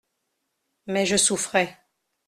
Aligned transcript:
Mais 0.87 1.05
je 1.05 1.15
souffrais. 1.15 1.77